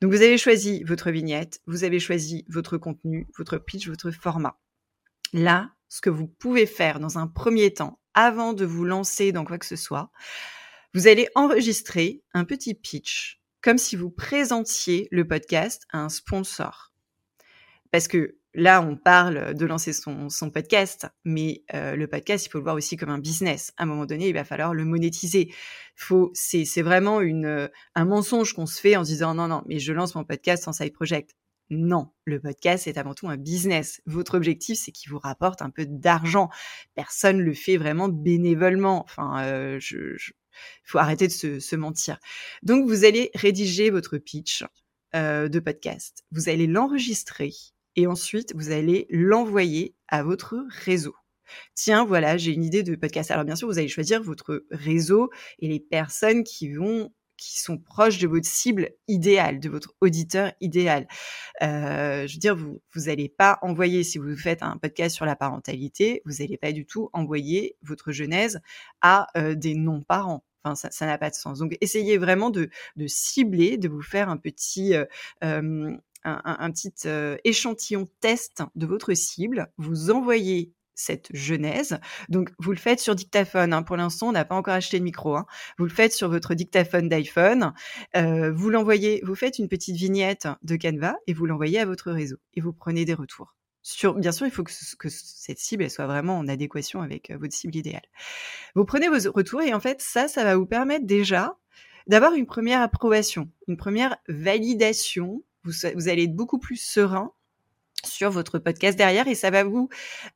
Donc 0.00 0.12
vous 0.12 0.22
avez 0.22 0.38
choisi 0.38 0.82
votre 0.84 1.10
vignette, 1.10 1.60
vous 1.66 1.84
avez 1.84 2.00
choisi 2.00 2.44
votre 2.48 2.78
contenu, 2.78 3.26
votre 3.36 3.58
pitch, 3.58 3.88
votre 3.88 4.10
format. 4.10 4.58
Là, 5.32 5.72
ce 5.88 6.00
que 6.00 6.10
vous 6.10 6.26
pouvez 6.26 6.66
faire 6.66 7.00
dans 7.00 7.18
un 7.18 7.26
premier 7.26 7.72
temps 7.72 8.00
avant 8.14 8.52
de 8.52 8.64
vous 8.64 8.84
lancer 8.84 9.32
dans 9.32 9.44
quoi 9.44 9.58
que 9.58 9.66
ce 9.66 9.76
soit, 9.76 10.10
vous 10.94 11.08
allez 11.08 11.28
enregistrer 11.34 12.22
un 12.32 12.44
petit 12.44 12.74
pitch, 12.74 13.40
comme 13.60 13.78
si 13.78 13.96
vous 13.96 14.10
présentiez 14.10 15.08
le 15.10 15.26
podcast 15.26 15.84
à 15.90 15.98
un 15.98 16.08
sponsor. 16.08 16.92
Parce 17.90 18.08
que 18.08 18.38
là, 18.54 18.82
on 18.82 18.96
parle 18.96 19.54
de 19.54 19.66
lancer 19.66 19.92
son, 19.92 20.50
podcast, 20.50 21.06
mais 21.24 21.64
euh, 21.74 21.96
le 21.96 22.06
podcast, 22.06 22.46
il 22.46 22.50
faut 22.50 22.58
le 22.58 22.64
voir 22.64 22.76
aussi 22.76 22.96
comme 22.96 23.10
un 23.10 23.18
business. 23.18 23.72
À 23.76 23.82
un 23.82 23.86
moment 23.86 24.06
donné, 24.06 24.28
il 24.28 24.34
va 24.34 24.44
falloir 24.44 24.74
le 24.74 24.84
monétiser. 24.84 25.52
Faut, 25.96 26.30
c'est, 26.34 26.64
c'est 26.64 26.82
vraiment 26.82 27.20
une, 27.20 27.70
un 27.94 28.04
mensonge 28.04 28.52
qu'on 28.52 28.66
se 28.66 28.80
fait 28.80 28.96
en 28.96 29.04
se 29.04 29.10
disant 29.10 29.34
non, 29.34 29.48
non, 29.48 29.62
mais 29.66 29.78
je 29.78 29.92
lance 29.92 30.14
mon 30.14 30.24
podcast 30.24 30.68
en 30.68 30.72
side 30.72 30.92
project. 30.92 31.34
Non, 31.70 32.10
le 32.24 32.40
podcast 32.40 32.86
est 32.86 32.98
avant 32.98 33.14
tout 33.14 33.28
un 33.28 33.36
business. 33.36 34.02
Votre 34.06 34.36
objectif, 34.36 34.78
c'est 34.78 34.92
qu'il 34.92 35.10
vous 35.10 35.18
rapporte 35.18 35.62
un 35.62 35.70
peu 35.70 35.86
d'argent. 35.86 36.50
Personne 36.94 37.40
le 37.40 37.54
fait 37.54 37.78
vraiment 37.78 38.08
bénévolement. 38.08 39.02
Enfin, 39.04 39.42
euh, 39.44 39.78
je, 39.80 40.14
faut 40.84 40.98
arrêter 40.98 41.26
de 41.26 41.32
se, 41.32 41.76
mentir. 41.76 42.18
Donc, 42.62 42.86
vous 42.86 43.04
allez 43.04 43.30
rédiger 43.34 43.90
votre 43.90 44.18
pitch 44.18 44.64
euh, 45.14 45.48
de 45.48 45.58
podcast. 45.58 46.24
Vous 46.30 46.48
allez 46.48 46.66
l'enregistrer 46.66 47.52
et 47.96 48.06
ensuite, 48.06 48.54
vous 48.54 48.70
allez 48.70 49.06
l'envoyer 49.10 49.94
à 50.08 50.22
votre 50.22 50.64
réseau. 50.84 51.14
Tiens, 51.74 52.04
voilà, 52.04 52.36
j'ai 52.36 52.52
une 52.52 52.64
idée 52.64 52.82
de 52.82 52.96
podcast. 52.96 53.30
Alors 53.30 53.44
bien 53.44 53.56
sûr, 53.56 53.68
vous 53.68 53.78
allez 53.78 53.88
choisir 53.88 54.22
votre 54.22 54.64
réseau 54.70 55.30
et 55.58 55.68
les 55.68 55.80
personnes 55.80 56.42
qui 56.44 56.72
vont 56.72 57.10
qui 57.36 57.60
sont 57.60 57.78
proches 57.78 58.18
de 58.18 58.28
votre 58.28 58.46
cible 58.46 58.90
idéale, 59.08 59.60
de 59.60 59.68
votre 59.68 59.94
auditeur 60.00 60.52
idéal. 60.60 61.06
Euh, 61.62 62.26
je 62.26 62.34
veux 62.34 62.38
dire, 62.38 62.56
vous 62.56 62.80
vous 62.94 63.02
n'allez 63.02 63.28
pas 63.28 63.58
envoyer, 63.62 64.04
si 64.04 64.18
vous 64.18 64.36
faites 64.36 64.62
un 64.62 64.76
podcast 64.76 65.16
sur 65.16 65.26
la 65.26 65.36
parentalité, 65.36 66.22
vous 66.24 66.36
n'allez 66.38 66.56
pas 66.56 66.72
du 66.72 66.86
tout 66.86 67.10
envoyer 67.12 67.76
votre 67.82 68.12
genèse 68.12 68.60
à 69.00 69.26
euh, 69.36 69.54
des 69.54 69.74
non-parents. 69.74 70.44
Enfin, 70.62 70.88
ça, 70.90 71.06
n'a 71.06 71.18
pas 71.18 71.28
de 71.28 71.34
sens. 71.34 71.58
Donc, 71.58 71.76
essayez 71.82 72.16
vraiment 72.16 72.48
de, 72.48 72.70
de 72.96 73.06
cibler, 73.06 73.76
de 73.76 73.88
vous 73.88 74.00
faire 74.00 74.30
un 74.30 74.38
petit 74.38 74.94
euh, 74.94 75.96
un, 76.24 76.40
un, 76.44 76.70
petit 76.70 76.92
euh, 77.06 77.36
échantillon 77.44 78.08
test 78.20 78.62
de 78.74 78.86
votre 78.86 79.14
cible, 79.14 79.68
vous 79.76 80.10
envoyez 80.10 80.72
cette 80.94 81.28
genèse. 81.34 81.98
Donc, 82.28 82.50
vous 82.58 82.70
le 82.70 82.78
faites 82.78 83.00
sur 83.00 83.14
dictaphone. 83.14 83.72
Hein. 83.72 83.82
Pour 83.82 83.96
l'instant, 83.96 84.28
on 84.28 84.32
n'a 84.32 84.44
pas 84.44 84.54
encore 84.54 84.74
acheté 84.74 84.98
de 84.98 85.04
micro. 85.04 85.36
Hein. 85.36 85.46
Vous 85.78 85.84
le 85.84 85.90
faites 85.90 86.12
sur 86.12 86.28
votre 86.28 86.54
dictaphone 86.54 87.08
d'iPhone. 87.08 87.72
Euh, 88.16 88.52
vous 88.52 88.70
l'envoyez, 88.70 89.20
vous 89.24 89.34
faites 89.34 89.58
une 89.58 89.68
petite 89.68 89.96
vignette 89.96 90.48
de 90.62 90.76
Canva 90.76 91.16
et 91.26 91.34
vous 91.34 91.46
l'envoyez 91.46 91.80
à 91.80 91.86
votre 91.86 92.12
réseau 92.12 92.36
et 92.54 92.60
vous 92.60 92.72
prenez 92.72 93.04
des 93.04 93.14
retours. 93.14 93.54
Sur, 93.82 94.14
bien 94.14 94.32
sûr, 94.32 94.46
il 94.46 94.52
faut 94.52 94.64
que, 94.64 94.72
que 94.98 95.08
cette 95.10 95.58
cible 95.58 95.82
elle 95.82 95.90
soit 95.90 96.06
vraiment 96.06 96.38
en 96.38 96.48
adéquation 96.48 97.02
avec 97.02 97.30
euh, 97.30 97.36
votre 97.36 97.52
cible 97.52 97.76
idéale. 97.76 98.06
Vous 98.74 98.84
prenez 98.84 99.08
vos 99.08 99.30
retours 99.30 99.60
et 99.60 99.74
en 99.74 99.80
fait, 99.80 100.00
ça, 100.00 100.26
ça 100.28 100.44
va 100.44 100.56
vous 100.56 100.66
permettre 100.66 101.06
déjà 101.06 101.58
d'avoir 102.06 102.34
une 102.34 102.46
première 102.46 102.80
approbation, 102.80 103.50
une 103.68 103.76
première 103.76 104.16
validation. 104.28 105.42
Vous, 105.64 106.08
allez 106.08 106.24
être 106.24 106.36
beaucoup 106.36 106.58
plus 106.58 106.76
serein 106.76 107.32
sur 108.04 108.30
votre 108.30 108.58
podcast 108.58 108.98
derrière 108.98 109.26
et 109.28 109.34
ça 109.34 109.50
va 109.50 109.64
vous 109.64 109.88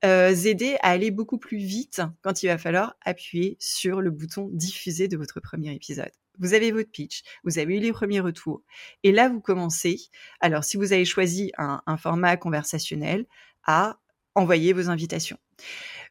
euh, 0.05 0.35
aider 0.35 0.77
à 0.83 0.91
aller 0.91 1.11
beaucoup 1.11 1.39
plus 1.39 1.59
vite 1.59 2.01
quand 2.23 2.43
il 2.43 2.47
va 2.47 2.57
falloir 2.57 2.97
appuyer 3.05 3.57
sur 3.61 4.01
le 4.01 4.11
bouton 4.11 4.49
diffuser 4.53 5.07
de 5.07 5.19
votre 5.19 5.41
premier 5.41 5.75
épisode. 5.75 6.11
Vous 6.39 6.55
avez 6.55 6.71
votre 6.71 6.91
pitch, 6.91 7.25
vous 7.45 7.59
avez 7.59 7.77
eu 7.77 7.81
les 7.81 7.93
premiers 7.93 8.21
retours 8.21 8.63
et 9.03 9.13
là 9.13 9.29
vous 9.29 9.41
commencez. 9.41 10.01
Alors 10.41 10.65
si 10.65 10.77
vous 10.77 10.93
avez 10.93 11.05
choisi 11.05 11.53
un, 11.59 11.83
un 11.85 11.97
format 11.99 12.37
conversationnel, 12.37 13.27
à 13.69 14.01
envoyer 14.35 14.73
vos 14.73 14.89
invitations. 14.89 15.39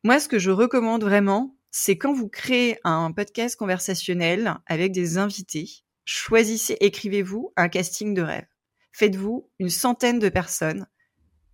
Moi, 0.04 0.20
ce 0.20 0.28
que 0.28 0.40
je 0.40 0.52
recommande 0.52 1.04
vraiment, 1.04 1.56
c'est 1.72 1.98
quand 1.98 2.14
vous 2.14 2.30
créez 2.30 2.78
un 2.84 3.12
podcast 3.12 3.56
conversationnel 3.56 4.56
avec 4.68 4.92
des 4.92 5.18
invités, 5.18 5.68
choisissez, 6.06 6.78
écrivez-vous 6.80 7.52
un 7.56 7.68
casting 7.68 8.14
de 8.14 8.22
rêve. 8.22 8.46
Faites-vous 8.92 9.50
une 9.60 9.70
centaine 9.70 10.20
de 10.20 10.30
personnes 10.30 10.88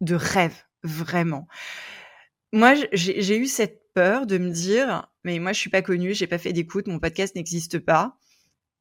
de 0.02 0.16
rêve, 0.16 0.56
vraiment. 0.84 1.48
Moi, 2.52 2.76
j'ai 2.92 3.38
eu 3.38 3.48
cette 3.48 3.82
peur 3.94 4.28
de 4.28 4.38
me 4.38 4.50
dire, 4.50 5.08
mais 5.24 5.40
moi, 5.40 5.54
je 5.54 5.60
suis 5.60 5.70
pas 5.70 5.82
connue, 5.82 6.14
j'ai 6.14 6.28
pas 6.28 6.38
fait 6.38 6.54
d'écoute, 6.54 6.88
mon 6.88 7.00
podcast 7.00 7.36
n'existe 7.36 7.80
pas. 7.80 8.18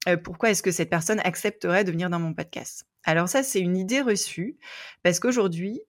Euh, 0.09 0.16
pourquoi 0.16 0.50
est-ce 0.50 0.62
que 0.62 0.73
cette 0.73 0.90
personne 0.90 1.21
accepterait 1.21 1.85
de 1.85 1.92
venir 1.92 2.11
dans 2.11 2.18
mon 2.18 2.35
podcast? 2.35 2.87
Alors 3.04 3.28
ça, 3.28 3.42
c'est 3.42 3.61
une 3.61 3.76
idée 3.76 4.00
reçue, 4.00 4.59
parce 5.02 5.21
qu'aujourd'hui, 5.21 5.80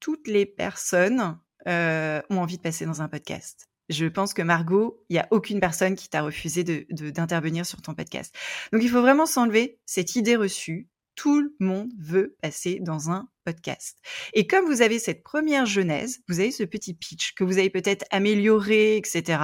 toutes 0.00 0.28
les 0.28 0.46
personnes 0.46 1.38
euh, 1.66 2.20
ont 2.30 2.38
envie 2.38 2.58
de 2.58 2.62
passer 2.62 2.84
dans 2.84 3.00
un 3.00 3.08
podcast. 3.08 3.68
Je 3.88 4.06
pense 4.06 4.32
que 4.32 4.42
Margot, 4.42 5.02
il 5.08 5.14
n'y 5.14 5.18
a 5.18 5.28
aucune 5.30 5.60
personne 5.60 5.94
qui 5.94 6.08
t'a 6.08 6.22
refusé 6.22 6.64
d'intervenir 6.64 7.64
de, 7.64 7.66
sur 7.66 7.82
ton 7.82 7.94
podcast. 7.94 8.34
Donc 8.72 8.82
il 8.82 8.88
faut 8.88 9.02
vraiment 9.02 9.26
s'enlever 9.26 9.78
cette 9.84 10.16
idée 10.16 10.36
reçue 10.36 10.88
tout 11.14 11.40
le 11.40 11.54
monde 11.60 11.90
veut 11.98 12.36
passer 12.42 12.78
dans 12.80 13.10
un 13.10 13.28
podcast. 13.44 13.98
Et 14.32 14.46
comme 14.46 14.64
vous 14.66 14.82
avez 14.82 14.98
cette 14.98 15.22
première 15.22 15.66
genèse, 15.66 16.20
vous 16.28 16.40
avez 16.40 16.50
ce 16.50 16.64
petit 16.64 16.94
pitch 16.94 17.34
que 17.34 17.44
vous 17.44 17.58
avez 17.58 17.70
peut-être 17.70 18.04
amélioré, 18.10 18.96
etc. 18.96 19.38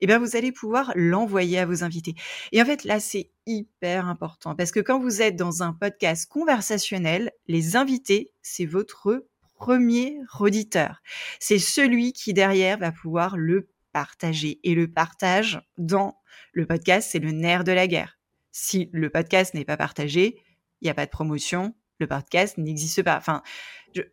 Eh 0.00 0.06
bien, 0.06 0.18
vous 0.18 0.36
allez 0.36 0.52
pouvoir 0.52 0.92
l'envoyer 0.94 1.58
à 1.58 1.66
vos 1.66 1.82
invités. 1.82 2.14
Et 2.52 2.60
en 2.60 2.64
fait, 2.64 2.84
là, 2.84 3.00
c'est 3.00 3.30
hyper 3.46 4.06
important 4.06 4.54
parce 4.54 4.72
que 4.72 4.80
quand 4.80 5.00
vous 5.00 5.22
êtes 5.22 5.36
dans 5.36 5.62
un 5.62 5.72
podcast 5.72 6.30
conversationnel, 6.30 7.32
les 7.48 7.76
invités, 7.76 8.32
c'est 8.42 8.66
votre 8.66 9.26
premier 9.56 10.18
auditeur. 10.38 11.02
C'est 11.38 11.58
celui 11.58 12.12
qui 12.12 12.32
derrière 12.32 12.78
va 12.78 12.92
pouvoir 12.92 13.36
le 13.36 13.68
partager. 13.92 14.60
Et 14.64 14.74
le 14.74 14.90
partage 14.90 15.60
dans 15.78 16.16
le 16.52 16.66
podcast, 16.66 17.08
c'est 17.10 17.18
le 17.18 17.32
nerf 17.32 17.64
de 17.64 17.72
la 17.72 17.86
guerre. 17.86 18.18
Si 18.52 18.88
le 18.92 19.10
podcast 19.10 19.54
n'est 19.54 19.64
pas 19.64 19.76
partagé, 19.76 20.42
il 20.80 20.86
n'y 20.86 20.90
a 20.90 20.94
pas 20.94 21.06
de 21.06 21.10
promotion, 21.10 21.74
le 22.00 22.06
podcast 22.06 22.58
n'existe 22.58 23.02
pas. 23.02 23.16
Enfin, 23.16 23.42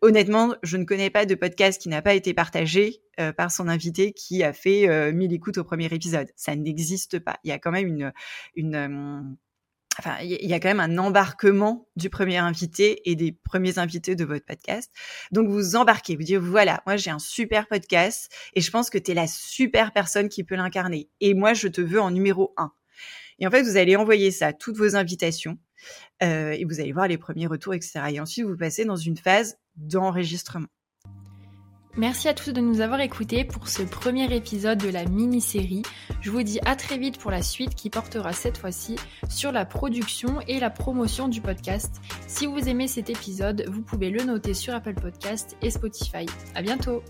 honnêtement, 0.02 0.54
je 0.62 0.76
ne 0.76 0.84
connais 0.84 1.10
pas 1.10 1.26
de 1.26 1.34
podcast 1.34 1.80
qui 1.80 1.88
n'a 1.88 2.02
pas 2.02 2.14
été 2.14 2.34
partagé 2.34 3.02
euh, 3.18 3.32
par 3.32 3.50
son 3.50 3.68
invité 3.68 4.12
qui 4.12 4.42
a 4.42 4.52
fait 4.52 4.88
euh, 4.88 5.12
1000 5.12 5.32
écoutes 5.32 5.58
au 5.58 5.64
premier 5.64 5.86
épisode. 5.86 6.28
Ça 6.36 6.54
n'existe 6.54 7.18
pas. 7.18 7.38
Il 7.44 7.48
y 7.48 7.52
a 7.52 7.58
quand 7.58 7.70
même 7.70 7.86
une, 7.86 8.12
une 8.54 8.74
euh, 8.74 9.20
enfin, 9.98 10.18
il 10.22 10.46
y 10.46 10.52
a 10.52 10.60
quand 10.60 10.68
même 10.68 10.80
un 10.80 10.98
embarquement 10.98 11.88
du 11.96 12.10
premier 12.10 12.36
invité 12.36 13.08
et 13.10 13.16
des 13.16 13.32
premiers 13.32 13.78
invités 13.78 14.14
de 14.14 14.24
votre 14.24 14.44
podcast. 14.44 14.92
Donc, 15.32 15.48
vous 15.48 15.74
embarquez, 15.76 16.16
vous 16.16 16.22
dites, 16.22 16.36
voilà, 16.36 16.82
moi, 16.86 16.96
j'ai 16.96 17.10
un 17.10 17.18
super 17.18 17.66
podcast 17.68 18.30
et 18.54 18.60
je 18.60 18.70
pense 18.70 18.90
que 18.90 18.98
tu 18.98 19.12
es 19.12 19.14
la 19.14 19.26
super 19.26 19.92
personne 19.92 20.28
qui 20.28 20.44
peut 20.44 20.56
l'incarner. 20.56 21.08
Et 21.20 21.34
moi, 21.34 21.54
je 21.54 21.68
te 21.68 21.80
veux 21.80 22.00
en 22.00 22.10
numéro 22.10 22.52
un. 22.56 22.72
Et 23.38 23.46
en 23.46 23.50
fait, 23.50 23.62
vous 23.62 23.76
allez 23.76 23.96
envoyer 23.96 24.30
ça 24.30 24.52
toutes 24.52 24.76
vos 24.76 24.96
invitations 24.96 25.58
euh, 26.22 26.52
et 26.52 26.64
vous 26.64 26.80
allez 26.80 26.92
voir 26.92 27.08
les 27.08 27.18
premiers 27.18 27.46
retours, 27.46 27.74
etc. 27.74 28.00
Et 28.10 28.20
ensuite, 28.20 28.46
vous 28.46 28.56
passez 28.56 28.84
dans 28.84 28.96
une 28.96 29.16
phase 29.16 29.56
d'enregistrement. 29.76 30.68
Merci 31.98 32.28
à 32.28 32.34
tous 32.34 32.52
de 32.52 32.60
nous 32.60 32.80
avoir 32.80 33.00
écoutés 33.00 33.44
pour 33.44 33.66
ce 33.66 33.82
premier 33.82 34.32
épisode 34.32 34.78
de 34.78 34.88
la 34.88 35.04
mini-série. 35.04 35.82
Je 36.20 36.30
vous 36.30 36.44
dis 36.44 36.60
à 36.64 36.76
très 36.76 36.96
vite 36.96 37.18
pour 37.18 37.32
la 37.32 37.42
suite 37.42 37.74
qui 37.74 37.90
portera 37.90 38.32
cette 38.32 38.56
fois-ci 38.56 38.94
sur 39.28 39.50
la 39.50 39.64
production 39.64 40.40
et 40.46 40.60
la 40.60 40.70
promotion 40.70 41.26
du 41.26 41.40
podcast. 41.40 41.96
Si 42.28 42.46
vous 42.46 42.68
aimez 42.68 42.86
cet 42.86 43.10
épisode, 43.10 43.64
vous 43.66 43.82
pouvez 43.82 44.10
le 44.10 44.22
noter 44.22 44.54
sur 44.54 44.74
Apple 44.74 44.94
Podcast 44.94 45.56
et 45.60 45.70
Spotify. 45.70 46.26
À 46.54 46.62
bientôt! 46.62 47.02